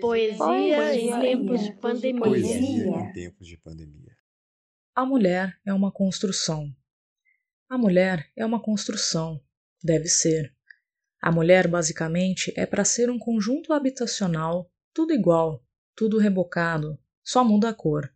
[0.00, 2.20] Poesia, Poesia em tempos de pandemia.
[2.22, 4.16] Poesia em tempos de pandemia.
[4.94, 6.74] A mulher é uma construção.
[7.68, 9.38] A mulher é uma construção.
[9.82, 10.54] Deve ser.
[11.20, 15.62] A mulher, basicamente, é para ser um conjunto habitacional, tudo igual,
[15.94, 18.10] tudo rebocado, só muda a cor.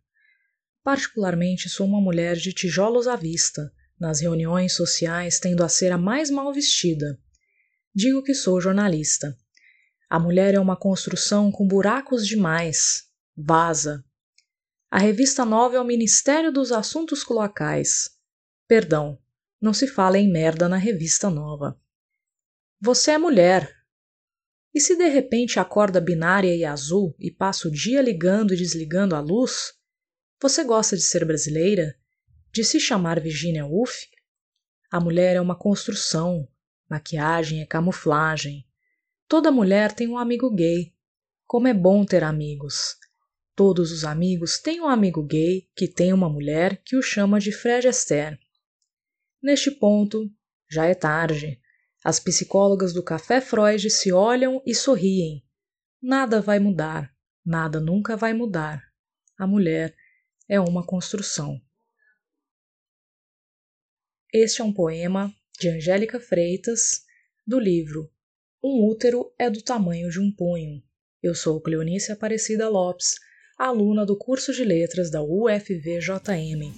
[0.83, 5.97] Particularmente, sou uma mulher de tijolos à vista, nas reuniões sociais tendo a ser a
[5.99, 7.19] mais mal vestida.
[7.93, 9.37] Digo que sou jornalista.
[10.09, 13.07] A mulher é uma construção com buracos demais.
[13.37, 14.03] Vaza.
[14.89, 18.09] A revista nova é o Ministério dos Assuntos Cloacais.
[18.67, 19.19] Perdão,
[19.61, 21.79] não se fala em merda na revista nova.
[22.81, 23.71] Você é mulher.
[24.73, 29.15] E se de repente acorda binária e azul e passa o dia ligando e desligando
[29.15, 29.73] a luz?
[30.41, 31.95] Você gosta de ser brasileira?
[32.51, 34.07] De se chamar Virginia Woolf?
[34.91, 36.47] A mulher é uma construção,
[36.89, 38.65] maquiagem é camuflagem,
[39.29, 40.91] Toda mulher tem um amigo gay.
[41.45, 42.97] Como é bom ter amigos.
[43.55, 47.51] Todos os amigos têm um amigo gay que tem uma mulher que o chama de
[47.51, 48.39] Fred Astaire.
[49.39, 50.27] Neste ponto,
[50.67, 51.61] já é tarde.
[52.03, 55.45] As psicólogas do Café Freud se olham e sorriem.
[56.01, 57.15] Nada vai mudar.
[57.45, 58.81] Nada nunca vai mudar.
[59.37, 59.95] A mulher
[60.47, 61.61] é uma construção.
[64.33, 67.05] Este é um poema de Angélica Freitas,
[67.45, 68.11] do livro
[68.61, 70.81] um útero é do tamanho de um punho.
[71.23, 73.15] Eu sou Cleonice Aparecida Lopes,
[73.57, 76.73] aluna do curso de letras da UFVJM.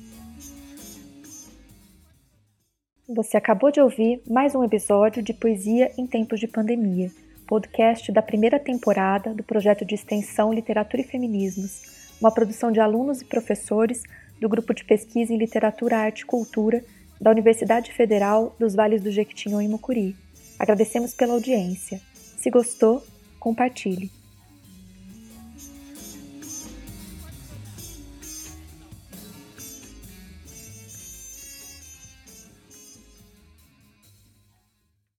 [3.09, 7.09] Você acabou de ouvir mais um episódio de Poesia em Tempos de Pandemia,
[7.47, 11.81] podcast da primeira temporada do projeto de extensão Literatura e Feminismos,
[12.21, 14.03] uma produção de alunos e professores
[14.39, 16.85] do grupo de pesquisa em Literatura, Arte e Cultura
[17.19, 20.15] da Universidade Federal dos Vales do Jequitinhonha e Mucuri.
[20.61, 21.99] Agradecemos pela audiência.
[22.37, 23.03] Se gostou,
[23.39, 24.11] compartilhe.